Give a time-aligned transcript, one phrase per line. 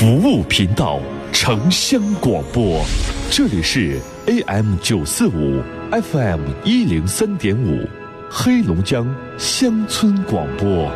[0.00, 0.98] 服务频道，
[1.30, 2.82] 城乡广播，
[3.30, 7.86] 这里是 AM 九四五，FM 一零三点五，
[8.30, 10.90] 黑龙江乡村广播。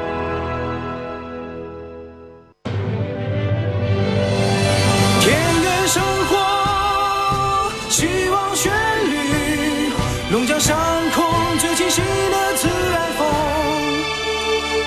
[5.20, 8.72] 田园生活，希望旋
[9.10, 9.92] 律，
[10.32, 10.74] 龙江上
[11.14, 11.22] 空
[11.58, 13.28] 最清晰的自然风，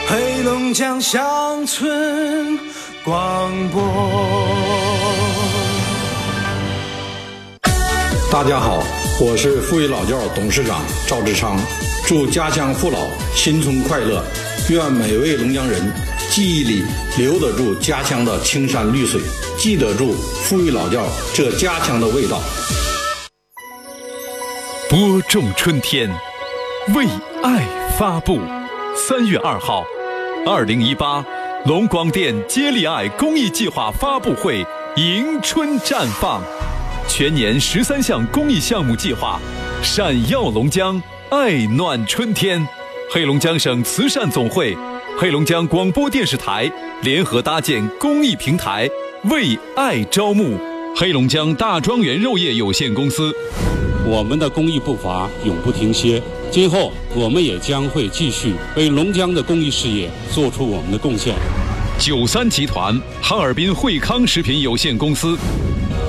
[0.08, 2.17] 黑龙江乡村
[3.08, 3.82] 广播。
[8.30, 8.84] 大家好，
[9.22, 11.58] 我是富裕老窖董事长赵志昌，
[12.06, 12.98] 祝家乡父老
[13.34, 14.22] 新春快乐，
[14.70, 15.90] 愿每位龙江人
[16.30, 16.84] 记忆里
[17.18, 19.22] 留得住家乡的青山绿水，
[19.58, 20.12] 记得住
[20.44, 21.02] 富裕老窖
[21.34, 22.42] 这家乡的味道。
[24.90, 26.10] 播种春天，
[26.94, 27.08] 为
[27.42, 27.66] 爱
[27.98, 28.42] 发布。
[28.98, 29.86] 三月二号，
[30.46, 31.24] 二零一八
[31.68, 34.66] 龙广电接力爱公益计划发布会
[34.96, 36.42] 迎春绽放，
[37.10, 39.38] 全年十三项公益项目计划，
[39.84, 42.66] 闪耀龙江，爱暖春天。
[43.12, 44.78] 黑龙江省慈善总会、
[45.20, 48.90] 黑龙江广播电视台联合搭建公益平台，
[49.26, 50.58] 为爱招募。
[50.96, 53.36] 黑龙江大庄园肉业有限公司。
[54.08, 61.36] 我们的公益步伐永不停歇，今后我们也将会继续为龙江的公益事业做出我们的贡献。
[62.00, 65.38] 九三集团哈尔滨惠康食品有限公司，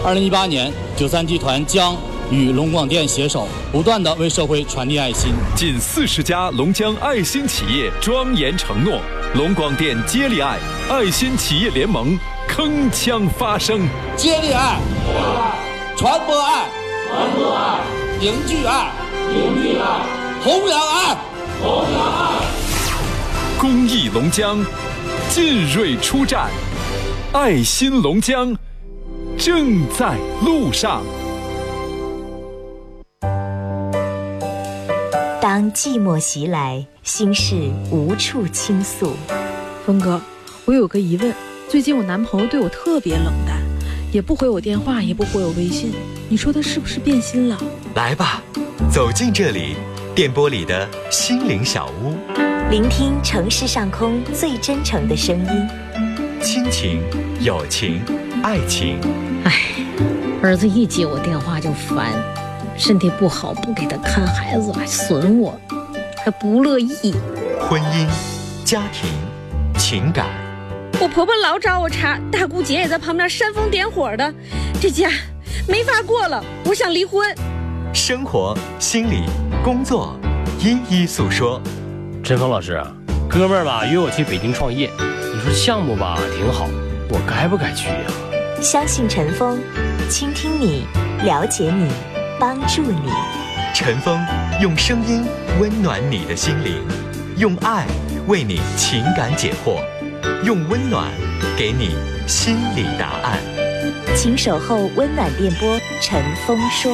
[0.05, 1.97] 二零一八年，九三集团将
[2.31, 5.33] 与龙广电携手，不断的为社会传递爱心。
[5.57, 9.01] 近四十家龙江爱心企业庄严承诺，
[9.35, 12.17] 龙广电接力爱爱心企业联盟
[12.49, 13.81] 铿锵发声，
[14.17, 14.79] 接力爱，
[15.97, 16.69] 传播爱，
[17.09, 17.81] 传播爱，
[18.21, 18.93] 凝聚爱，
[19.33, 20.05] 凝聚爱，
[20.45, 21.17] 弘扬爱，
[21.63, 22.45] 弘扬爱。
[23.59, 24.63] 公益龙江，
[25.31, 26.51] 进锐出战，
[27.33, 28.55] 爱心龙江
[29.39, 31.03] 正在路上。
[35.41, 37.55] 当寂寞袭来，心事
[37.91, 39.15] 无处倾诉。
[39.87, 40.21] 峰哥，
[40.67, 41.35] 我有个疑问，
[41.71, 43.57] 最近我男朋友对我特别冷淡，
[44.13, 45.91] 也不回我电话，也不回我微信，
[46.31, 47.59] 你说他是不是变心了？
[47.95, 48.43] 来吧，
[48.93, 49.77] 走进这里，
[50.15, 52.19] 电波里的心灵小屋，
[52.71, 56.43] 聆听城市上空最真诚的声音。
[56.43, 57.03] 亲情、
[57.41, 58.03] 友情、
[58.43, 58.99] 爱情。
[59.45, 59.53] 唉，
[60.43, 62.13] 儿子一接我电话就烦，
[62.77, 65.59] 身体不好，不给他看孩子，还损我，
[66.23, 67.15] 还不乐意。
[67.59, 68.07] 婚姻、
[68.67, 69.09] 家庭、
[69.79, 70.27] 情感。
[71.01, 74.35] 我婆婆老找我茬，大姑姐也在旁边煽风点火的，
[74.79, 75.09] 这家
[75.69, 77.23] 没法过了，我想离婚。
[77.93, 79.25] 生活、心理、
[79.63, 80.19] 工作，
[80.59, 81.61] 一一诉说。
[82.25, 82.83] 陈峰老师，
[83.29, 86.67] 哥们儿吧约我去北京创业，你说项目吧挺好，
[87.11, 88.11] 我该不该去呀、
[88.63, 89.59] 相信陈峰，
[90.09, 90.87] 倾听你，
[91.25, 91.91] 了解你，
[92.41, 93.13] 帮助你。
[93.75, 94.19] 陈峰
[94.63, 95.27] 用声音
[95.61, 96.83] 温暖你的心灵，
[97.37, 97.87] 用爱
[98.27, 99.83] 为你情感解惑，
[100.45, 101.09] 用温暖
[101.59, 101.95] 给你
[102.27, 103.39] 心理答案。
[104.21, 106.93] 请守候温暖电波，陈峰说。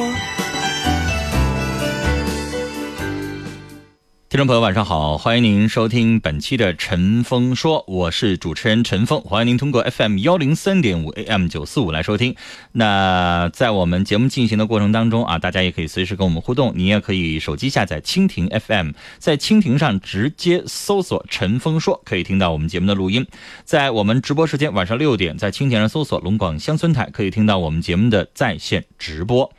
[4.35, 12.35] 听众朋友，晚上好，欢迎您收听本期的《陈峰说》，我是主持人陈峰，欢迎您通过 FM 幺零三点五 AM 九四五来收听。
[12.73, 23.25] 那在我们节目进行的过程当中啊，大家也可以随时跟我们互动，你也可以手机下载蜻蜓 FM，在蜻蜓上直接搜索“陈峰说”，可以听到我们节目的录音。
[23.63, 29.49] 在我们直播时间晚上六点，在蜻蜓上搜索“龙广乡村台”，可以听到我们节目的在线直播。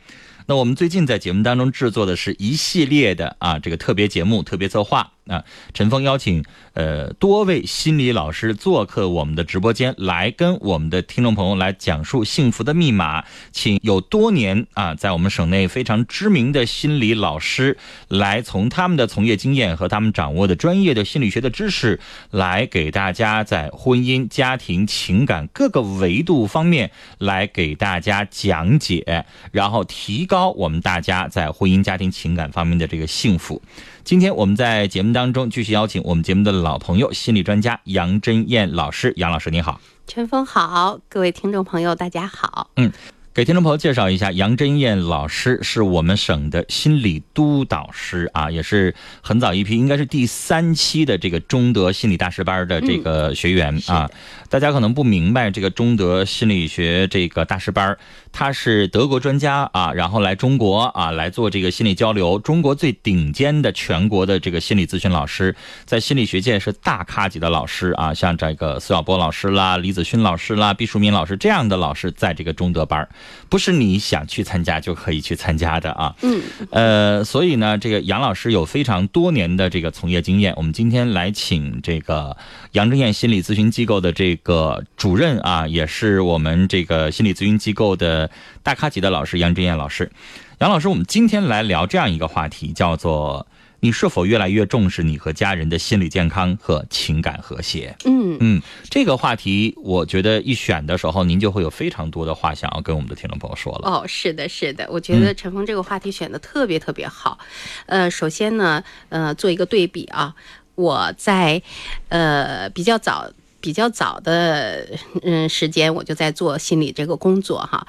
[0.49, 5.16] 那我们最近在节目当中制作的是一系列的啊这个特别节目、特别策划。
[5.27, 5.43] 啊，
[5.73, 6.43] 陈峰邀请
[6.73, 17.77] 呃多位心理老师做客我们的直播间，来跟我们的听众朋友来讲述幸福的密码，请有多年啊在我们省内非常知名的心理老师
[18.07, 21.99] 来从他们的从业经验和他们掌握的专业的心理学的知识，
[22.31, 30.51] 来给大家在婚姻、家庭、情感各个维度方面来给大家讲解，然后提高。
[30.51, 33.61] 我们大家在婚姻、家庭、情感方面的这个幸福。
[34.07, 39.11] 今天我们在节目当中继续邀请我们节目的老朋友、心理专家杨真燕老师。
[39.17, 39.81] 杨老师，您好。
[40.07, 42.69] 陈峰好，各位听众朋友，大家好。
[42.77, 42.89] 嗯。
[43.37, 54.09] 给听众朋友介绍一下，杨真燕老师是我们省的心理督导师啊，也是很早一批，应该是第三期的这个中德心理大师班的这个学员啊。
[54.49, 57.95] 大家可能不明白这个中德心理学这个大师班，
[58.31, 62.39] 他是德国专家啊，然后来中国啊来做这个心理交流。
[62.39, 65.55] 中国最顶尖的全国的这个心理咨询老师，
[65.85, 73.07] 在心理学界是大咖级的老师啊，像这个苏小波老师啦、李子勋老师啦、毕淑敏老师这样的老师，在这个中德班，
[73.49, 76.15] 不是你想去参加就可以去参加的啊。
[76.21, 76.41] 嗯，
[76.71, 80.53] 呃，所以呢，这个杨老师有非常多年的这个从业经验。
[80.57, 82.35] 我们今天来请这个
[82.71, 88.29] 杨正燕心理咨询机构的这个主任啊，也是我们这个心理咨询机构的
[88.63, 90.11] 大咖级的老师杨正燕老师。
[90.59, 93.45] 杨老师，我们今天来聊这样一个话题，叫做
[93.79, 97.95] 你是否越来越重视你和家人的心理健康和情感和谐？
[98.05, 103.89] 嗯嗯，这个话题我觉得一选的时候，您就会有非常多的话想要跟我们的听众朋友说了。
[103.89, 107.37] 哦，是的，是的，我觉得陈峰这个话题选的特别特别好。
[107.85, 110.33] 呃，首先呢，呃，做一个对比啊，
[110.75, 111.61] 我在
[112.09, 113.31] 呃比较早。
[113.59, 114.87] 比较早的
[115.23, 117.85] 嗯时间，我就在做心理这个工作哈。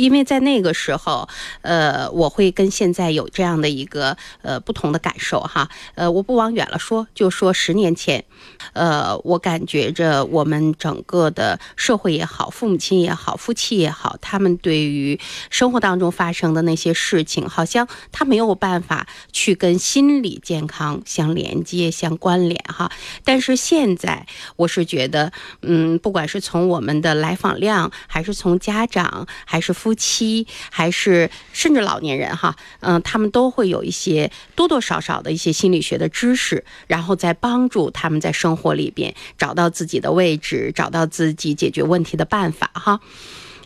[0.00, 1.28] 因为在那个时候，
[1.60, 8.24] 呃，我会跟现在有这样的一个呃不同的感受哈，呃，我不往远了说，就说十年前，
[8.72, 15.20] 呃，我感觉着我们整个的社会也好，父母亲也好，夫妻也好，他们对于
[15.50, 22.90] 生活当中发生的那些事情，好像他没有办法去跟心理健康相连接、相关联哈。
[23.22, 24.26] 但是现在，
[24.56, 25.30] 我是觉得，
[25.60, 43.00] 嗯，不管是从我们的来访量，还是从家长，还是夫夫妻，还是甚至老年人哈，嗯，他们都会有一些多多少少的一些心理学的知识，然后再帮助他们在生活里边找到自己的位置，找到自己解决问题的办法哈。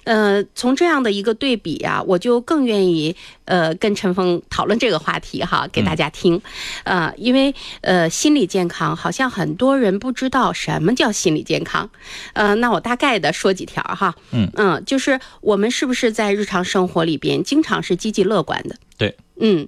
[0.05, 3.15] 呃，从这样的一个对比啊，我就更愿意
[3.45, 6.41] 呃跟陈峰讨论这个话题哈，给大家听。
[6.85, 11.89] 呃，因为呃心理健康好像很多人不知道什么叫心理健康。
[12.35, 14.15] 呃，那我大概的说几条哈。
[14.31, 18.77] 嗯嗯，就是我们是不是在日常生活里边经常是积极乐观的？
[18.97, 19.17] 对。
[19.41, 19.67] 嗯，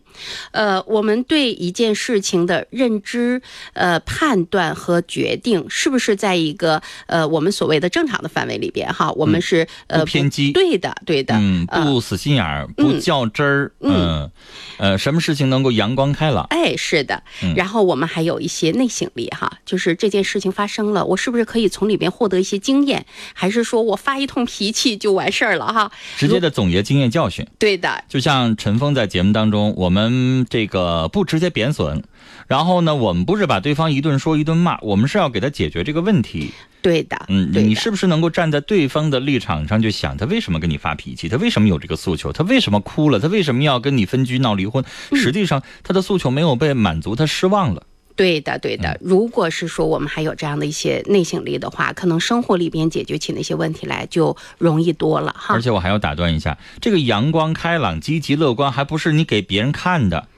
[0.52, 3.42] 呃，我们对一件事情的认知、
[3.72, 9.10] 呃判断和决定，是不是在一个呃我们所谓的正常的范围里边哈？
[9.12, 14.30] 我们是呃偏激，对的，对的，嗯，不死心眼儿，不较真儿，嗯，
[14.78, 16.46] 呃，什么事情能够阳光开朗？
[16.50, 17.20] 哎，是的。
[17.56, 23.04] 然后我们还有一些内省力哈，就是这件事情发生了，我是不是可以从里边获得一些经验？
[23.34, 25.90] 还是说我发一通脾气就完事儿了哈？
[26.16, 27.44] 直接的总结经验教训。
[27.58, 29.55] 对的，就像陈峰在节目当中。
[29.56, 32.02] 我们这个不直接贬损，
[32.46, 36.52] 然后呢，我们不是把对方一顿说一顿骂，我们是要给他解决这个问题。
[36.82, 41.28] 对的，嗯，你是不是能够站在对方的立场上去想，他为什么跟你发脾气？
[41.28, 42.32] 他为什么有这个诉求？
[42.32, 43.18] 他为什么哭了？
[43.18, 44.84] 他为什么要跟你分居闹离婚？
[45.12, 47.82] 实际上，他的诉求没有被满足，他失望了。
[48.16, 48.98] 对的，对的。
[49.02, 55.54] 如果是说我们还有这样的一些内省力的话，可能生活里边解决起那些问题来就容易多了哈。
[55.54, 60.28] 而且我还要打断一下，这个阳光开朗、积极乐观，还不是你给别人看的。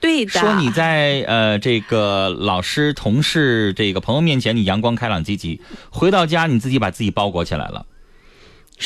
[0.00, 0.32] 对的。
[0.32, 7.86] 说你在呃这个老师、同事、这个朋友面前你阳光开朗、积极，回到家你自己把自己包裹起来了。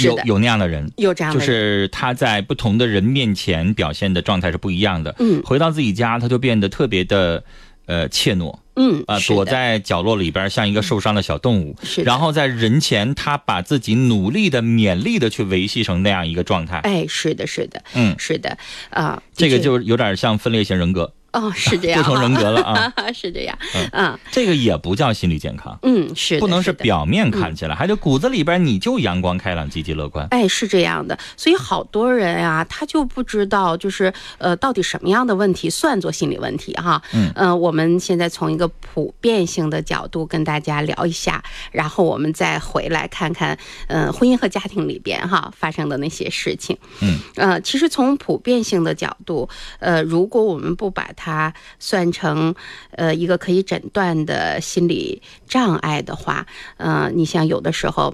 [0.00, 5.14] 有有那样的人，有这样的，就是他在不同的人面前表现的状态是不一样的。
[5.18, 7.42] 嗯，回到自己家，他就变得特别的。
[7.92, 11.76] 呃，怯懦，嗯，啊，躲在角落里边，像一个受伤的小动物。
[11.82, 16.78] 是，然后在人前，他把自己努力的、勉励的去维系成那样一个状态。
[16.78, 18.56] 哎，是的，是的，嗯，是的，
[18.88, 21.12] 啊，这个就有点像分裂型人格。
[21.32, 23.58] 哦，是这 样，不同人格了啊， 是这样，
[23.92, 30.26] 嗯，这个也不叫心理健康，嗯，是不能是表面看起来，还得骨子里边你就阳光开朗、积极乐观。
[30.30, 37.00] 哎，是这样的，所以好多人啊，他就不知道，就是呃，到底什么样的问题算作心理问题哈？
[37.12, 43.56] 嗯，呃，我们现在从一个普遍性的角度跟大家聊一下，然后我们再回来看看，
[43.88, 46.76] 嗯，婚姻和家庭里边哈发生的那些事情。
[47.00, 52.52] 嗯，呃，其实从普遍性的角度，呃，如果我们不把它他算成
[52.90, 56.44] 呃一个可以诊断的心理障碍的话，
[56.78, 58.12] 呃，你像有的时候，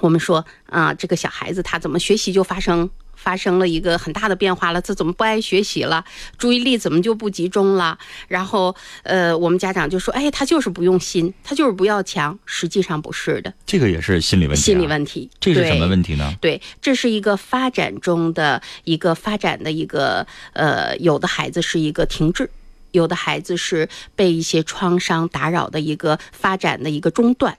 [0.00, 2.88] 我们说啊，这个小孩子他怎么学习就发生
[3.22, 4.80] 发生了一个很大的变化了？
[4.80, 6.02] 他怎么不爱学习了？
[6.38, 7.98] 注意力怎么就不集中了？
[8.28, 12.38] 然后呃，我们家长就说，哎，他就是不用心，他就是不要强。
[12.46, 14.64] 实际上不是的，这个也是心理问题、啊。
[14.64, 16.34] 心理问题，这是什么问题呢？
[16.40, 22.50] 对，这是一个发展中的一个发展的一个呃，有的孩子是一个停滞。
[22.92, 27.56] 有的孩子是被一些创伤打扰的一个发展的一个中断。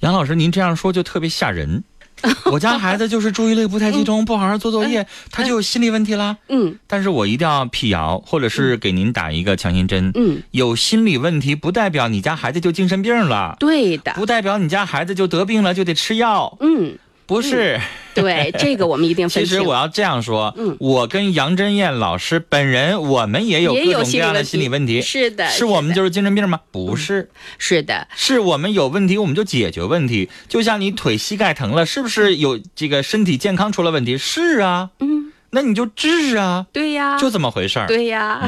[0.00, 1.82] 杨老师，您这样说就特别吓人。
[2.50, 6.36] 我家孩子就是注意力不太集中，不好好做作业，他就有心理问题啦。
[6.48, 10.10] 嗯，但是我一定要辟谣，或者是给您打一个强心针。
[10.14, 16.56] 嗯，有心理问题不代表你家孩子就精神病了，对的，不代表你家孩子就得病了就得吃药。
[16.60, 16.98] 嗯，
[17.28, 17.78] 不是。
[18.14, 25.02] 对， 这个我们一定分其实我要这样说，嗯，我跟杨真燕老师本人，我们也有各种各样的心理问题。
[25.02, 26.58] 是的，是我们就是精神病吗？
[26.72, 30.28] 不是，是的，是我们有问题，我们就解决问题。
[30.48, 34.16] 就像你腿膝盖疼了，是不是有这个身体健康出了问题？
[34.18, 35.27] 是啊，嗯。
[35.50, 38.40] 那你就治啊，对呀，就这么回事儿，对呀，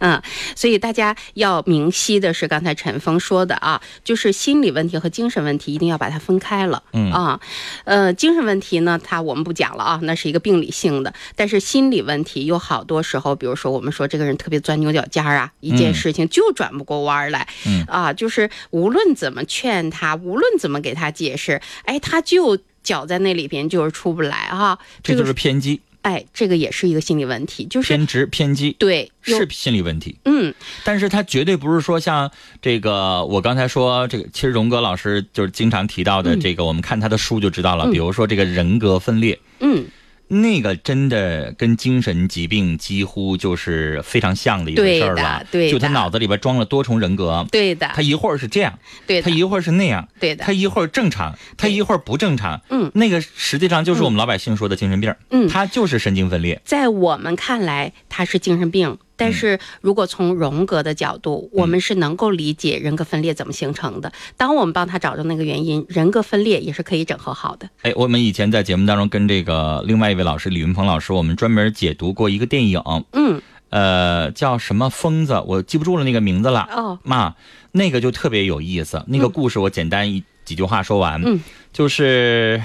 [0.00, 0.22] 嗯，
[0.56, 7.12] 所以大家要明晰的是，刚才陈峰说的啊，就是心理问题和精神问题一定要把它分开了，嗯。
[7.12, 7.38] 啊，
[7.84, 17.84] 呃，精神问题呢，它我们不讲了啊，那是一个病理性的，但是心理问题有好多时候，比如说我们说这个人特别钻牛角尖儿啊，一件事情就转不过弯儿来，嗯。
[17.86, 25.78] 啊，就是无论怎么劝他，无论怎么给他解释，哎，他就搅在那里边，就是出不来哈，这就是偏激。
[26.02, 30.16] 哎，这个也是一个心理问题，就是偏执、偏激，对，是心理问题。
[30.24, 30.54] 嗯，
[30.84, 32.30] 但是他绝对不是说像
[32.62, 37.90] 这个，我刚才说这个，其实荣格老师就是经常提到的这个，我们看他的书就知道了。
[37.90, 39.86] 比如说这个人格分裂，嗯。
[40.30, 58.98] 那个真的跟精神疾病几乎就是非常像的一回事儿了，对，就他脑子里边装了多重人格，对的，他一会儿是这样，对，他一会儿是那样，对的，他一会儿正常，他一会儿不正常，嗯，那个实际上就是我们老百姓说的精神病，嗯，他就是神经分裂，在我们看来他是精神病。
[59.20, 64.10] 但是如果从荣格的角度，我们是能够理解人格分裂怎么形成的。
[64.38, 67.68] 当我们帮他找到那个原因，人格分裂也是可以整合好的。
[67.82, 76.66] 哎，我们以前在节目当中跟这个另外一位老师李云鹏老师，我们专门解读过一个电影，嗯，呃，叫什么疯子，我记不住了那个名字了。
[76.72, 77.34] 哦，妈，
[77.72, 79.04] 那个就特别有意思。
[79.08, 81.40] 那个故事我简单一几句话说完，嗯，
[81.74, 82.62] 就是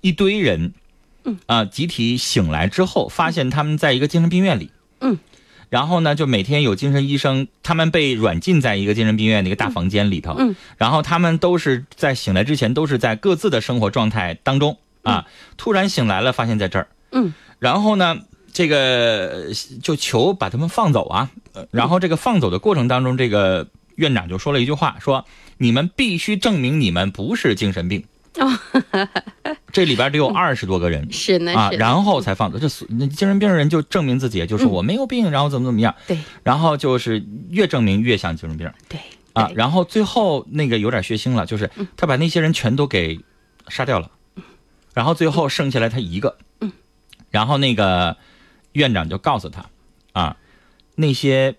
[0.00, 0.72] 一堆人，
[1.24, 5.16] 嗯啊，集体醒来之后，发现他们在一个精神病院里，嗯。
[5.70, 10.34] 然后呢，就每天有精神医生，他们被软禁在一个精神病院的一个大房间里头。
[10.36, 15.24] 嗯，然后他们都是在醒来之前都是在各自的生活状态当中啊，
[15.56, 16.88] 突然醒来了，发现在这儿。
[17.12, 18.18] 嗯，然后呢，
[18.52, 19.46] 这个
[19.80, 21.30] 就求把他们放走啊。
[21.70, 25.24] 然后这个放走的过程当中，这个院长就说了一句话，说
[25.58, 28.04] 你们必须证明你们不是精神病。
[28.38, 28.58] 哦，
[29.72, 32.58] 这里边得有二十多个人，是呢啊，然后才放走。
[32.58, 35.94] 这那精神病人就证明自己，就是我没有病，然后怎么怎么样。
[36.06, 38.70] 对，然后就是越证明越像精神病。
[38.88, 39.00] 对，
[39.32, 43.18] 啊，然后最后那个有点血腥了，就是他把那些人全都给
[43.68, 44.10] 杀掉了，
[44.94, 46.36] 然后最后剩下来他一个。
[46.60, 46.70] 嗯，
[47.30, 48.16] 然后那个
[48.72, 49.66] 院长就告诉他，
[50.12, 50.36] 啊，
[50.94, 51.56] 那些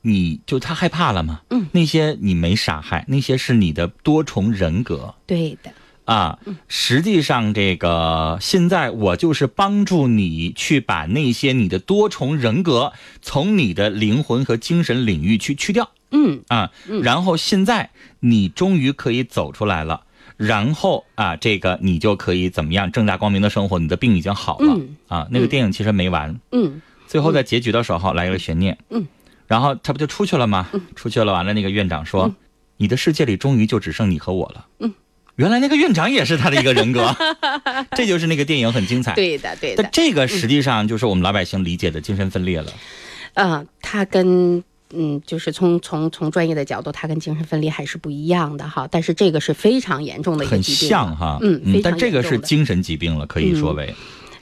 [0.00, 1.42] 你就他害怕了吗？
[1.50, 5.14] 嗯，那些你没杀害，那些是你的多重人格。
[5.26, 5.70] 对的。
[6.06, 15.90] 啊，实际上这个现在我就是帮助你去把那些你的多重人格从你的灵魂和精神领域去去掉。
[16.12, 16.70] 嗯啊，
[17.02, 20.04] 然后现在你终于可以走出来了，
[20.36, 24.74] 然后啊，这个你就可以怎么样正大光明的生活，你的病已经好了。
[24.74, 26.38] 嗯啊，那个电影其实没完。
[26.52, 28.78] 嗯，最后在结局的时候来一个悬念。
[28.90, 29.04] 嗯，
[29.48, 30.68] 然后他不就出去了吗？
[30.94, 32.32] 出去了，完了那个院长说，
[32.76, 34.66] 你的世界里终于就只剩你和我了。
[34.78, 34.94] 嗯。
[35.36, 37.14] 原来那个院长也是他的一个人格，
[37.96, 39.14] 这就是那个电影很精彩。
[39.14, 39.82] 对的，对的。
[39.82, 42.72] 但这个实际上就是我们老百姓理解的精神分裂了。
[43.34, 44.64] 嗯，他跟
[44.94, 48.88] 嗯，就是从从从专业的角度，他跟精神分裂还是不一样的哈。
[48.90, 53.94] 但是这个是非常严重的一个很疾病，像哈，嗯，嗯但这个是精神疾病了，可以说为。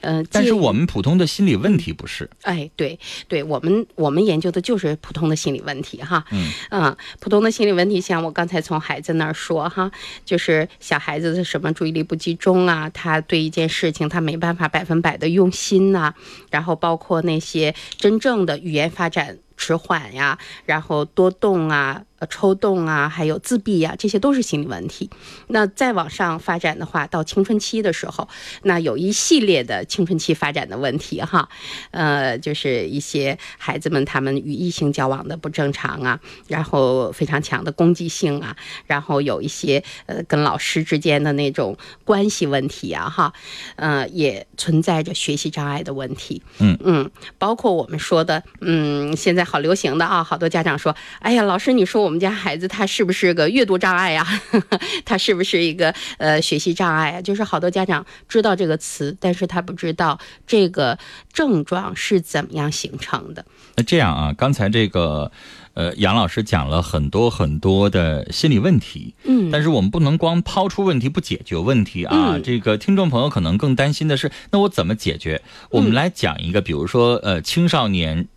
[0.04, 2.28] 呃，但是我们普通的心理问题不是。
[2.42, 6.25] 哎，对对，我们我们研究的就是普通的心理问题哈。
[6.30, 9.90] 嗯嗯，普通的心理问题，像我刚才从孩子那儿说哈，
[10.25, 16.12] 就是小孩子的什么注意力不集中啊，他对一件事情他没办法百分百的用心呐、
[16.50, 25.11] 然后包括那些真正的语言发展迟缓呀，然后多动啊、呃抽动啊，还有自闭啊，这些都是心理问题。
[25.49, 28.28] 那再往上发展的话，到青春期的时候，
[28.62, 31.49] 那有一系列的青春期发展的问题哈，
[31.90, 43.33] 呃，就是一些孩子们他们与异性交往的不正常啊，然后非常强的攻击性啊，然后有一些呃跟老师之间的那种关系问题啊哈，
[43.76, 46.43] 呃，也存在着学习障碍的问题。
[46.59, 54.26] 嗯嗯，包括我们说的，嗯，现在好流行的啊，好多家长说，哎呀，老师，你说我们家孩子他是不是个阅读障碍呀、
[55.04, 57.21] 他是不是一个呃学习障碍啊？
[57.23, 60.99] 就是好多家长知道这个词，但是他不知道这个
[61.33, 63.44] 症状是怎么样形成的。
[63.76, 65.30] 那这样啊，刚才这个，
[65.75, 72.35] 呃，杨老师讲了很多很多的心理问题，嗯但是我们不能光抛出问题不解决问题啊。
[72.35, 75.42] 嗯这个听众朋友可能更担心的是，那我怎么解决？
[75.71, 78.28] 我们来讲一个，比如说呃，青少年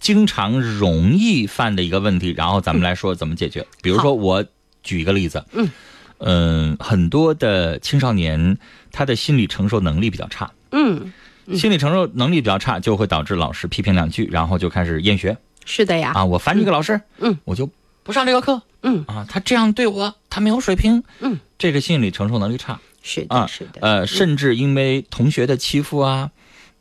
[0.00, 3.64] 经常容易犯的一个问题，然后咱们来说怎么解决。
[3.82, 4.44] 比如说，我
[4.82, 5.70] 举一个例子，嗯。
[6.22, 8.58] 嗯、很多的青少年
[8.92, 11.10] 他的心理承受能力比较差，嗯，
[11.54, 15.34] 心理承受能力比较差，就会导致老师批评两句，然后就开始厌学。
[15.64, 17.66] 是的呀，啊，我烦这个老师，嗯，我就
[18.02, 19.02] 不上这个课，嗯。
[19.08, 22.78] 啊，他这样对我，他没有水平，嗯，这个心理承受能力差。
[23.02, 26.30] 是的，啊，是的，呃，甚至因为同学的欺负啊。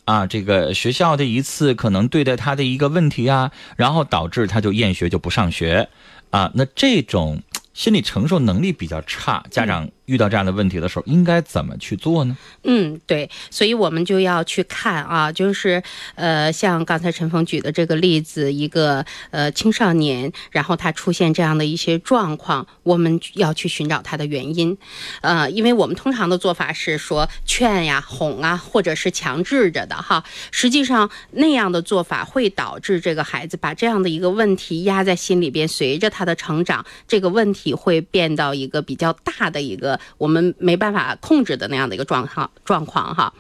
[0.10, 5.88] 啊，这个学校的一次可能对待他的一个问题啊，然后导致他就厌学就不上学，
[6.32, 7.44] 啊，那这种
[7.76, 12.36] 心理承受能力比较差，家长遇到这样的问题的时候，应该怎么去做呢？
[12.64, 15.82] 嗯，对，所以我们就要去看啊，就是
[16.16, 24.76] 呃，像刚才陈峰举的这个例子，一个呃青少年，然后他出现这样的一些状况，我们要去寻找他的原因，
[25.22, 43.34] 呃，因为我们通常的做法是说劝呀、哄啊，或者是强制着的哈，实际上那样的做法会导致这个孩子把这样的一个问题压在心里边，随着他的成长，这个问题会变到一个比较大的一个我们没办法控制的那样的一个状况状况哈。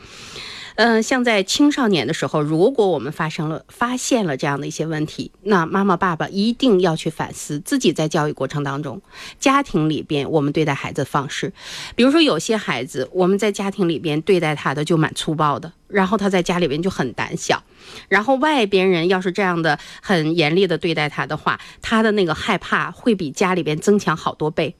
[0.75, 9.01] 嗯，像在青少年的时候，如果我们发生了发现了这样的一些问题，那妈妈爸爸一定要去反思自己在教育过程当中，
[9.41, 11.51] 家庭里边我们对待孩子的方式。
[11.97, 17.61] 比如说，有些孩子我们在家庭里边对待他的就蛮粗暴的，然后他在家里边就很胆小，
[18.07, 24.73] 然后外边人要是这样的很严厉的对待他的话，他的那个害怕会比家里边增强好多倍。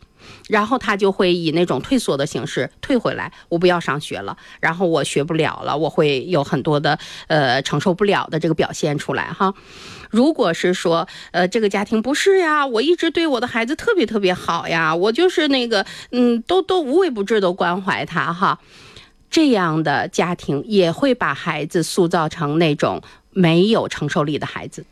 [0.47, 9.53] 然后他就会以那种退缩的形式退回来，我不要上学了，然后我学不了了，我会有很多的呃承受不了的这个表现出来哈。
[10.09, 18.59] 如果是说呃这个家庭不是呀，我一直对我的孩子特别特别好呀，我就是那个嗯都都无微不至的关怀他哈，
[19.29, 24.83] 这样的家庭也会把孩子塑造成那种没有承受力的孩子。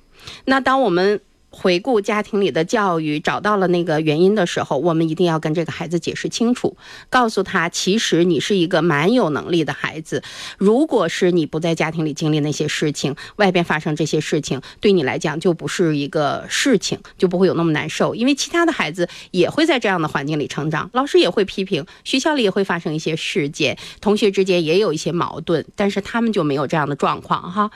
[0.46, 6.76] 那当我们回顾家庭里的教育，找到了那个原因的时候，我们一定要跟这个孩子解释清楚，
[7.10, 10.22] 告诉他，其实你是一个蛮有能力的孩子。
[10.58, 18.14] 如果是你不在家庭里经历那些事情，外边发生这些事情，对你来讲就不是一个事情，就不会有那么难受。
[18.14, 27.72] 因为其他的孩子也会在这样的环境里成长，老师也会批评，学校里也会发生一些事件，同学之间也有一些矛盾，但是他们就没有这样的状况哈。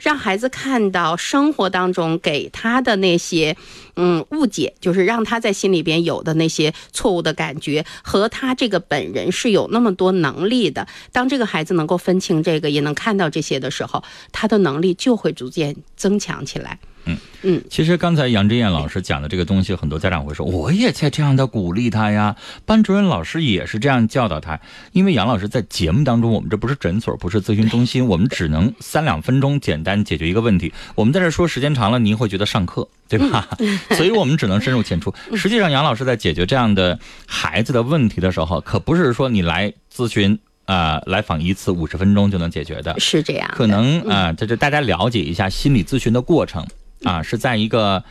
[0.00, 3.56] 让孩子看到生活当中给他的那一些，
[3.96, 10.86] 嗯，误解，就是让他在心里边有的那些错误的感觉，和他这个本人是有那么多能力的。
[11.10, 16.78] 当这个孩子能够分清这个，也能看到这些的时候，他的能力就会逐渐增强起来。
[17.06, 24.58] 嗯嗯，其实刚才杨志燕老师讲的这个东西，很多家长会说，我也在这样的鼓励他呀，班主任老师也是这样教导他。
[24.92, 30.72] 因为杨老师在节目当中，我们这不是诊所，不是咨询中心，我们只能三两分钟简单解决一个问题。
[30.94, 33.48] 我们在这说时间长了，您会觉得上课，对吧？
[33.96, 35.14] 所以我们只能深入浅出。
[35.34, 40.38] 实际上，杨老师在解决这样的孩子的问题的时候，可不是说你来咨询。
[40.66, 43.48] 啊、来访一次五十分钟就能解决的，是这样。
[43.54, 46.66] 可能啊，这、就大家了解一下心理咨询的过程
[47.04, 48.02] 啊，是在一个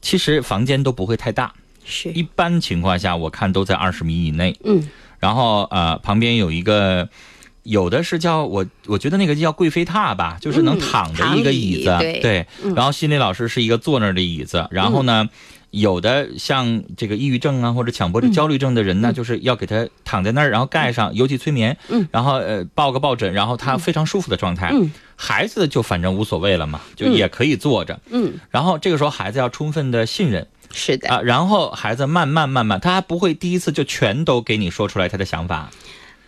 [0.00, 1.52] 其实房间都不会太大，
[1.84, 2.10] 是。
[2.12, 4.56] 一般情况下我看都在二十米以内。
[4.64, 7.08] 嗯，然后呃旁边有一个。
[7.64, 12.46] 有的是叫我，我觉得那个叫贵妃榻吧，就是能嗯躺着一个椅子，对。
[12.62, 12.74] 嗯。
[12.74, 15.26] 然后心理老师是一个坐那儿的椅子，然后呢，
[15.74, 18.32] 有的像这个抑郁症啊或者强迫症、嗯。
[18.32, 22.08] 焦虑症的人呢，就是要给他躺在那儿，然后盖上尤其催眠，嗯。
[22.10, 24.70] 然后呃抱个抱枕，然后他非常舒服的状态。
[24.72, 24.90] 嗯。
[25.16, 27.12] 孩子就反正无所谓了嘛，就嗯。
[27.14, 28.00] 也可以坐着。
[28.10, 30.46] 嗯，然后这个时候孩子要充分的信任。
[30.72, 31.08] 是的。
[31.08, 35.70] 啊，然后孩子慢慢慢慢，他还不会第一次就全都给你说出来他的想法。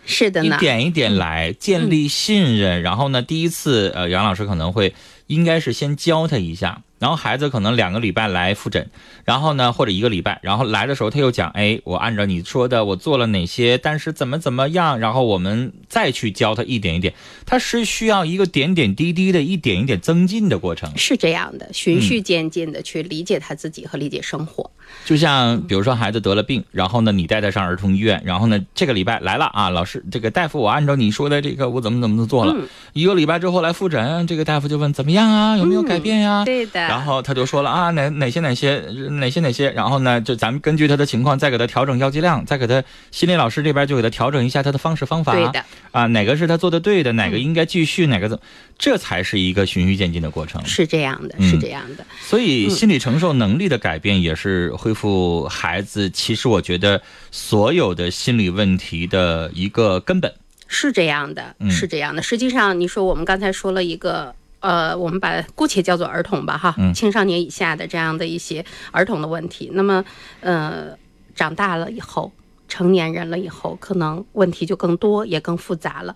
[0.05, 0.57] 是的呢。
[0.57, 4.95] 点一点来建立信任，然后呢，第一次呃，杨老师可能会
[5.27, 8.89] 应该是先教他一下，然后孩子可能两个礼拜来复诊，
[9.23, 17.13] 然后呢或者一个礼拜，然后来的时候他又讲，哎，我按照你说的我做了哪些，但是怎么怎么样，然后我们再去教他一点一点，
[17.45, 20.91] 他是需要一个点点滴滴的一点一点增进的过程。
[20.97, 24.69] 是这样的，循序渐进的去理解他自己和理解生活。
[25.05, 36.86] 就像比如说孩子得了病，然后呢你带他上儿童医院，然后呢这个礼拜来了啊，老师这个大夫我按照你说的这个我怎么怎么做了，嗯一个礼拜之后来复诊，这个大夫就问怎么样啊，有没有改变呀、对的。
[36.87, 38.79] 然后他就说了啊，哪哪些哪些
[39.11, 45.33] 哪些哪些，然后呢，就咱们根据他的情况再给他调整药剂量，再给他心理老师这边就给他调整一下他的方式方法。
[45.33, 45.63] 对的。
[45.91, 48.39] 啊，哪个是他做的对的，哪个应该继续，哪个怎，
[48.77, 50.63] 这才是一个循序渐进的过程。
[50.65, 52.05] 是这样的，是这样的。
[52.21, 60.31] 所以心理承受能力的改变也是恢复孩子，其实我觉得所有的心理问题的一个根本。
[60.69, 62.21] 是这样的，是这样的。
[62.21, 69.69] 实际上，你说我们刚才说了一个，呃，我们把姑且叫做儿童吧，哈，青少年以下的这样的一些儿童的问题。
[69.73, 70.03] 那么，
[70.41, 70.97] 呃，
[71.35, 72.31] 长大了以后，
[72.67, 76.15] 成年人了以后，可能问题就更多，也更复杂了。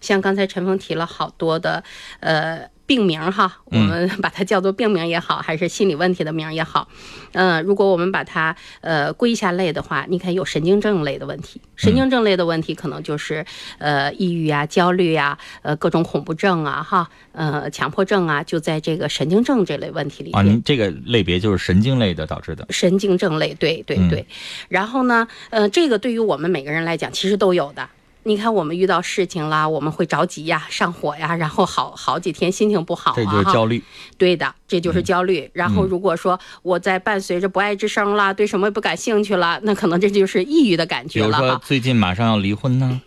[0.00, 1.82] 像刚才陈峰提了好多的，
[2.20, 2.70] 呃。
[2.92, 6.86] 病名哈，我们把它叫做病名也好，还是心理问题的名也好，
[7.32, 13.42] 嗯，如果我们把它呃归一下类的话，你看有神经症类的问题，神经症类的问题可能就是
[13.78, 20.42] 呃抑郁啊、焦虑啊、呃各种恐怖症啊、哈呃强迫症啊，就在这个神经症这类问题里啊。
[20.42, 22.66] 您这个类别就是神经类的导致的。
[22.68, 24.26] 神经症类，对对对。
[24.68, 27.88] 然后呢，呃，这个对于我们每个人来讲，其实都有的。
[28.24, 33.14] 你看，我们遇到事情啦，我们会着急呀、上火呀，然后好好几天心情不好啊。
[33.16, 33.82] 这就是焦虑。
[34.16, 35.50] 对的，这就是焦虑。
[35.52, 41.38] 然后如果说我在伴随着不爱之声啦，对什么也不感兴趣了，那可能这就是抑郁的感觉了。
[41.38, 43.00] 比如说最近马上要离婚呢，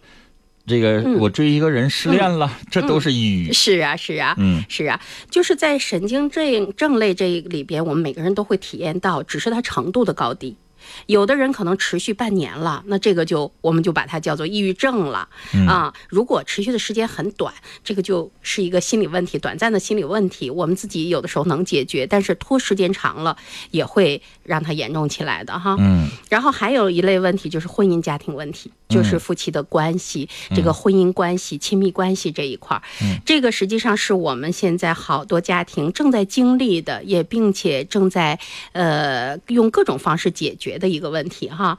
[0.68, 3.54] 这个我追一个人失恋了，这都是抑郁。
[3.54, 5.00] 是啊，是啊，嗯，是啊，
[5.30, 10.58] 就是在神经症症类这里边，我们每个人都会体验到，只是它程度的高低。
[11.06, 15.28] 有的人可能持续半年了，那这个就我们就把它叫做抑郁症了
[15.68, 15.94] 啊。
[16.10, 23.38] 如果持续的时间很短，这个就是一个心理问题，短暂的心理问题，我们自己有的时候能解决，但是拖时间长了
[23.72, 25.76] 也会让它严重起来的哈。
[25.80, 26.08] 嗯。
[26.30, 32.82] 然后还有一类问题就是婚姻家庭问题，就是夫妻的关系，这个婚姻关系、亲密关系这一块儿，
[33.26, 38.40] 这个实际上是我们现在好多家庭正在经历的，也并且正在
[38.74, 40.75] 呃用各种方式解决。
[40.78, 41.78] 的一个问题哈，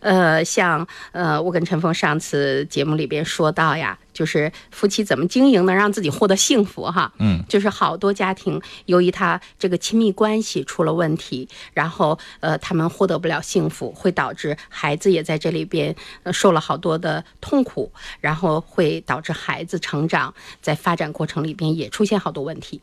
[0.00, 22.80] 呃，像呃，我跟陈峰上次节目里边说到呀，就是夫妻怎么经营能让自己获得幸福哈，嗯，就是好多家庭由于他这个亲密关系出了问题，然后呃，他们获得不了幸福，会导致孩子也在这里边呃受了好多的痛苦，然后会导致孩子成长在发展过程里边也出现好多问题。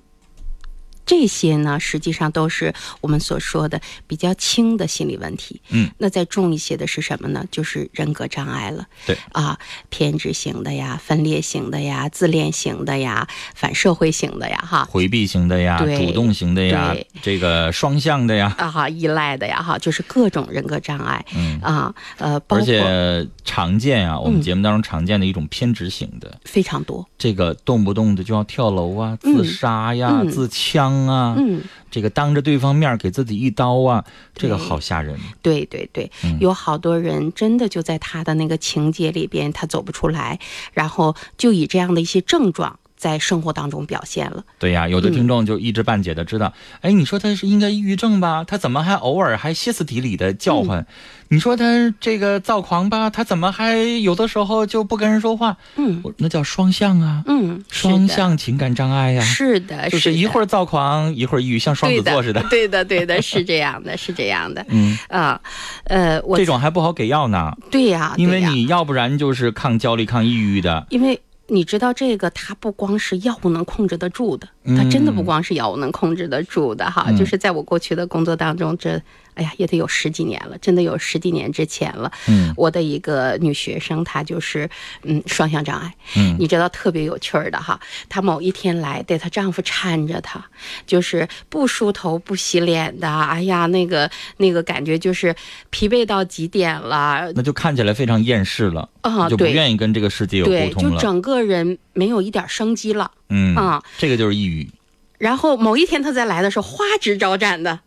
[1.06, 5.62] 这些呢，实际上都是我们所说的比较轻的心理问题。
[5.70, 7.44] 嗯，那再重一些的是什么呢？
[7.52, 8.86] 就是人格障碍了。
[9.06, 9.58] 对啊，
[9.90, 21.26] 偏执型的呀，分裂型的呀，自恋型的呀，反社会型的呀，哈，回避型的呀，主动型的呀，这个双向的呀，啊哈，依赖的呀，哈，就是各种人格障碍。
[21.36, 27.06] 嗯啊，呃，包括而且常见啊，我们节目当中常见的一种偏执型的非常多。
[27.18, 31.01] 这个动不动的就要跳楼啊，自杀呀，自枪。
[31.08, 34.04] 啊，嗯，这个当着对方面给自己一刀啊，
[34.36, 35.18] 这个好吓人。
[35.42, 40.40] 对对对，有好多人真的就在他的那个情节里边，他走不出来，
[40.74, 42.78] 然后就以这样的一些症状。
[43.02, 48.44] 在生活当中表现了，对呀，有的听众就一知半解的知道，哎，你说他是应该抑郁症吧？
[48.44, 50.86] 他怎么还偶尔还歇斯底里的叫唤？
[51.30, 53.10] 你说他这个躁狂吧？
[53.10, 55.58] 他怎么还有的时候就不跟人说话？
[55.78, 65.42] 嗯，那叫双向啊，嗯，双向情感障碍呀，是的，就是一会儿躁狂，一会儿抑郁，像双子座似的，对的，对的，是这样的，是这样的，嗯啊，
[65.86, 71.20] 呃，我这种还不好给药呢，对呀，因为你要不然就是抗焦虑、抗抑郁的，因为。
[71.52, 77.12] 你知道这个，它不光是药物能控制得住的，它真的不光是药物能控制得住的哈。
[77.12, 79.02] 就是在我过去的工作当中，这。
[79.42, 82.12] 哎呀，也得有十几年了，真的有十几年之前了。
[82.28, 84.70] 嗯，我的一个女学生，她就是
[85.02, 85.92] 嗯双向障碍。
[86.16, 90.46] 嗯，你知道特别有趣儿的哈，她某一天来，得她丈夫搀着她，
[90.86, 93.10] 就是不梳头不洗脸的。
[93.10, 95.36] 哎呀，那个那个感觉就是
[95.72, 97.32] 疲惫到极点了。
[97.34, 103.10] 那就看起来非常厌世了啊，就不愿意跟这个世界有沟通了，就整个人没有一点生机了。
[103.30, 104.70] 嗯啊，这个就是抑郁。
[105.18, 107.80] 然后某一天她再来的时候，花枝招展的。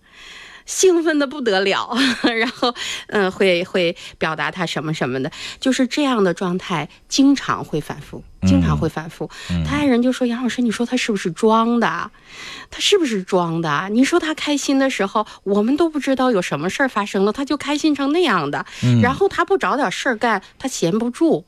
[0.66, 1.96] 兴奋的不得了，
[2.38, 2.74] 然后，
[3.08, 9.28] 嗯，会会表达他什么什么的，就是这样的状态，经常会反复，经常会反复。
[9.66, 12.10] 他爱人就说：“杨老师，你说他是不是装的？
[12.70, 13.88] 他是不是装的？
[13.90, 18.64] 你说他开心的时候，我们都不知道有什么事儿发生了，他就开心成那样的。
[19.02, 21.44] 然后他不找点事儿干，他闲不住。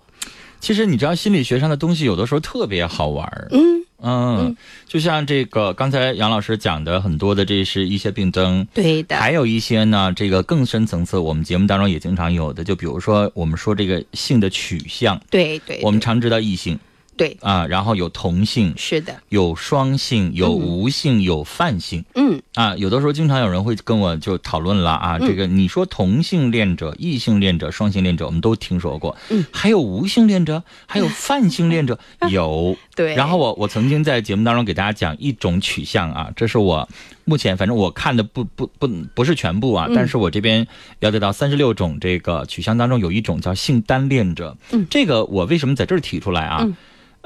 [0.61, 3.49] 其实你知道，心理学上的东西有的时候特别好玩儿。
[3.53, 4.57] 嗯。”嗯，
[4.87, 8.67] 就像这个刚才杨老师讲的很多的，这是一些病症。
[8.75, 9.17] 对的。
[9.17, 15.21] 还有一些呢，这个更深层次，我们节目当中也经常有的，就比如说我们说这个性的取向。
[15.31, 15.81] 对对。
[15.83, 16.79] 我们常知道异性。
[17.17, 17.37] 对。
[17.41, 20.61] 啊，然后有同性，是的，有双性，有嗯。
[20.61, 22.05] 无性，有泛性。
[22.15, 22.41] 嗯。
[22.55, 25.27] 啊，有的时候经常有人会跟我就讨论了啊，嗯。
[25.27, 31.99] 这个你说同性恋者、异性恋者、双性恋者，我们都听说过，嗯，还有无性恋者，还有泛性恋者，
[32.31, 32.77] 有。
[32.95, 33.15] 对。
[33.15, 36.89] 然后我我曾经在节目当中给大家讲一种取向啊，这是我
[37.25, 39.95] 目前反正我看的不不不不是全部啊，嗯。
[39.95, 40.67] 但是我这边
[41.01, 46.67] 了解到三十六种这个取向当中有一种叫性单恋者，嗯，这个我为什么在这儿提出来啊？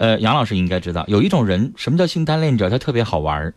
[0.01, 2.71] 嗯呃，杨老师应该知道，有一种人，什么叫性单恋者？
[2.71, 3.55] 他特别好玩儿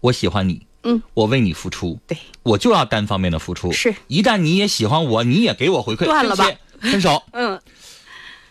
[0.00, 3.72] 我喜欢你，嗯，我为你付出，对，我就要单方面的付出。
[3.72, 6.46] 是，一旦你也喜欢我，你也给我回馈，断了吧
[6.80, 7.22] 分手。
[7.32, 7.58] 嗯，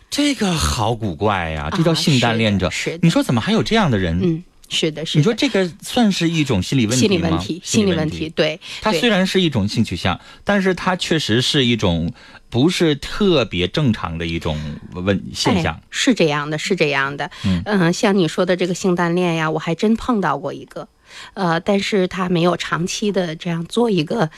[0.10, 2.66] 这个好古怪呀、这叫性单恋者。
[2.68, 4.20] 啊是的你说怎么还有这样的人？
[4.20, 5.20] 嗯，是的，是的。
[5.20, 7.10] 你说这个算是一种心理问题吗？
[7.10, 8.56] 心理问题，心理问题，对。
[8.56, 12.12] 对它虽然是一种性取向，但是他确实是一种
[12.52, 14.60] 不是特别正常的一种
[14.94, 15.82] 问现象哎。
[15.90, 17.32] 是这样的，是这样的。
[17.44, 20.88] 嗯像你说的这个性单恋呀，我还真碰到过一个，
[21.34, 24.30] 呃，但是他没有长期的这样做一个，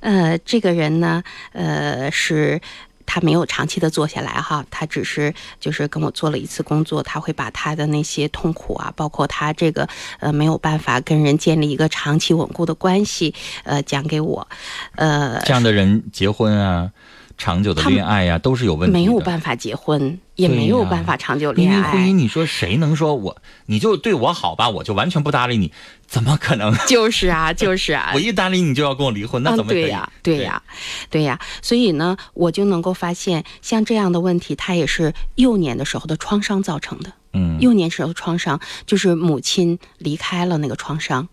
[0.00, 2.60] 呃，这个人呢，呃，是。
[3.08, 14.48] 他没有长期的做下来哈，他只是就是跟我做了一次工作，他会把他的那些痛苦啊，包括他这个呃没有办法跟人建立一个长期稳固的关系，呃，讲给我，
[14.96, 16.90] 呃，这样的人结婚啊，
[17.38, 18.98] 长久的恋爱呀、都是有问题的。
[18.98, 21.76] 没有办法结婚，也没有办法长久恋爱。
[21.76, 25.72] 为婚姻，你说谁能说我你就对我好吧，我就完全不搭理你？
[26.06, 26.74] 怎么可能？
[26.86, 30.62] 就是啊， 就是啊，我一搭理你就要跟我离婚，那怎么对呀、对呀、
[31.10, 37.12] 对呀、所以呢，我就能够发现，像这样的问题，它也是幼年的时候的创伤造成的。
[37.32, 41.28] 嗯，幼年时候创伤就是母亲离开了那个创伤，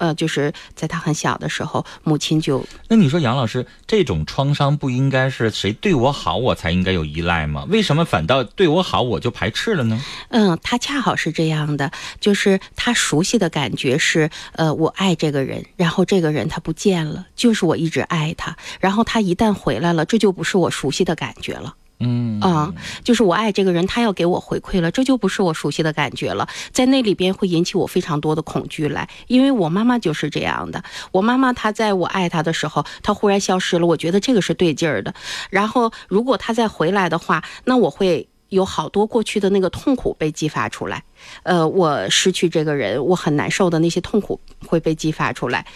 [0.00, 7.66] 呃，就是在他很小的时候，母亲就那你说杨老师，这种创伤不应该是谁对我好我才应该有依赖吗？
[7.68, 10.02] 为什么反倒对我好我就排斥了呢？
[10.30, 21.74] 嗯，他恰好是这样的，就是他熟悉的感觉是，呃，我爱这个人，然后这个人他不见了，就是我一直爱他，然后他一旦回来了，这就不是我熟悉的感觉了。
[22.00, 22.40] 嗯。
[22.40, 22.72] 啊、
[23.04, 30.82] 就是我爱这个人，他要给我回馈了，这就不是我熟悉的感觉了，在那里边会引起我非常多的恐惧来，因为我妈妈就是这样的，
[31.12, 35.14] 我妈妈她在我爱她的时候，她忽然消失了，我觉得这个是对劲儿的，
[35.50, 38.29] 然后如果她再回来的话，那我会。
[38.50, 41.02] 有好多过去的那个痛苦被激发出来，
[41.42, 45.66] 呃，我失去这个人，我很难受的那些痛苦会被激发出来，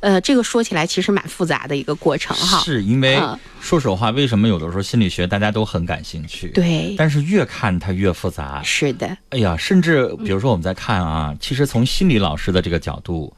[0.00, 2.60] 呃，这个说起来其实蛮复杂的一个过程哈。
[2.60, 6.48] 是因为、嗯说实话，为什么有的时候心理学大家都很感兴趣？
[6.48, 8.62] 对但是越看它越复杂。
[8.62, 13.34] 是的，哎呀，甚至比如说我们在看啊，其实从心理老师的这个角度，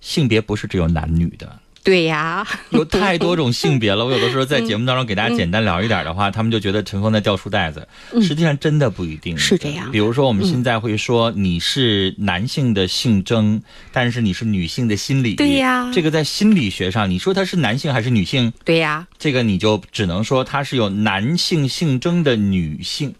[0.00, 1.58] 性别不是只有男女的。
[1.82, 4.04] 对呀， 有太多种性别了。
[4.06, 7.86] 我有的时候在节目当中给大家简单聊一点的话，他们就觉得陈峰在掉书袋子。
[8.12, 13.60] 嗯实际上真的不一定是这样比如说我们现在会说你是男性的性征，
[13.92, 15.34] 但是你是女性的心理。
[15.34, 18.52] 对呀这个在心理学上，你说他是男性还是女性？
[18.64, 23.14] 对呀，这个你就只能说他是有男性性征的女性。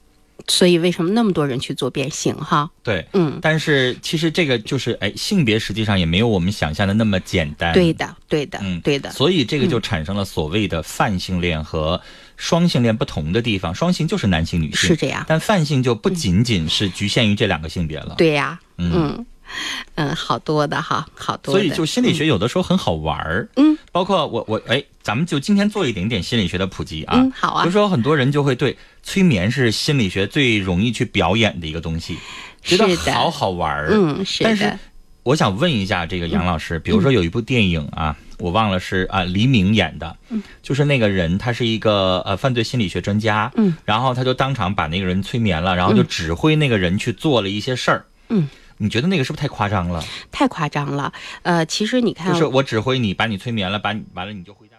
[0.50, 2.68] 所以为什么那么多人去做变性哈？
[2.82, 7.72] 对，嗯，但是其实这个就是，哎，性别实际上也没有我们想象的那么简单。
[7.72, 9.10] 对的，对的，嗯，对的。
[9.12, 12.00] 所以这个就产生了所谓的泛性恋和
[12.36, 13.74] 双性恋不同的地方。
[13.74, 18.16] 双性就是男性、女性，是这样但泛性就不仅仅是局限于这两个性别了。
[18.18, 19.26] 对呀，嗯嗯
[19.96, 21.60] 嗯，好多的哈，好多的。
[21.60, 27.62] 所以就心理学有的时候很好玩儿，嗯，包括我我哎，咱们就今天做一点点心理学的普及啊，嗯好啊。
[27.62, 32.16] 比如说很多人就会对催眠是心理学最容易去表演的一个东西，
[32.62, 34.48] 觉得好好玩儿，嗯是的。
[34.48, 34.78] 但是
[35.22, 46.06] 我想问一下这个杨老师，比如说有一部电影啊，我忘了是啊黎明演的，嗯，就是那个人他是一个呃犯罪心理学专家，嗯，然后他就当场把那个人催眠了，然后就嗯。
[46.08, 48.48] 指挥那个人去做了一些事儿，嗯，
[48.82, 50.02] 你觉得那个是不是太夸张了？
[50.32, 51.12] 太夸张了。
[51.42, 54.76] 呃，其实你看，就是我指挥你，把你催眠了，把你完了你就回家。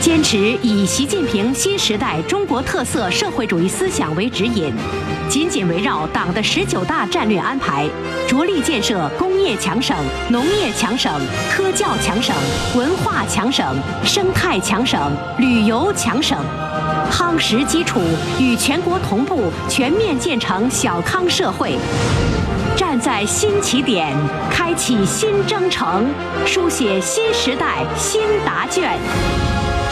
[0.00, 4.72] 坚持以习近平新时代中国特色社会主义思想为指引，
[5.28, 7.88] 紧紧围绕党的十九大战略安排，
[8.28, 9.96] 着力建设工业强省、
[10.30, 12.36] 农业强省、科教强省、
[12.76, 16.38] 文化强省、生态强省、旅游强省，
[17.10, 18.00] 夯实基础，
[18.38, 21.76] 与全国同步全面建成小康社会。
[22.76, 24.14] 站在新起点，
[24.50, 26.06] 开启新征程，
[26.46, 28.98] 书写新时代新答卷。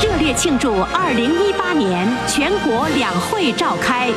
[0.03, 4.09] 热烈庆祝2018年全国两会召开。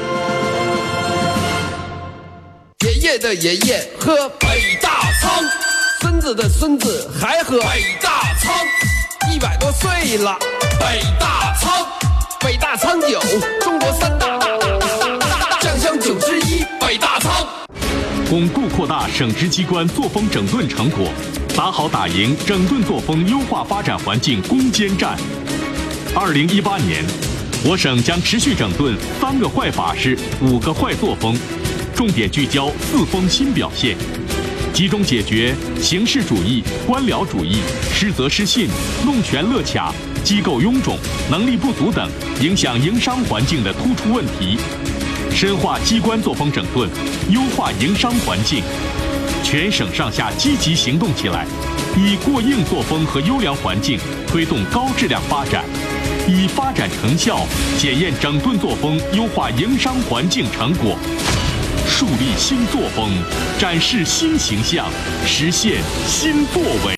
[2.86, 4.89] 爷爷的爷爷喝北大
[5.21, 5.43] 仓，
[6.01, 8.53] 孙子的孙子还喝北大仓，
[9.33, 10.38] 一百多岁了，
[10.79, 11.86] 北大仓，
[12.41, 13.19] 北大仓酒，
[13.62, 15.58] 中国三大大大大大
[16.80, 17.47] 北大仓。
[18.30, 21.08] 巩固扩大省直机关作风整顿成果，
[21.56, 25.17] 打好打赢整顿作风优化发展环境攻坚战。
[26.13, 27.04] 二零一八年，
[27.65, 31.36] 我省将持续整顿三个坏法式、五个坏作风，
[31.95, 33.97] 重点聚焦四风新表现，
[34.73, 37.62] 集中解决形式主义、官僚主义、
[37.93, 38.67] 失责失信、
[39.06, 40.97] 弄权乐卡、机构臃肿、
[41.30, 42.10] 能力不足等
[42.41, 44.58] 影响营商环境的突出问题，
[45.32, 46.89] 深化机关作风整顿，
[47.30, 48.63] 优化营商环境。
[49.43, 51.45] 全省上下积极行动起来，
[51.95, 55.63] 以过硬作风和优良环境推动高质量发展，
[56.27, 57.45] 以发展成效
[57.77, 60.97] 检验整顿作风、优化营商环境成果，
[61.88, 63.10] 树立新作风，
[63.58, 64.86] 展示新形象，
[65.25, 66.95] 实现新作为。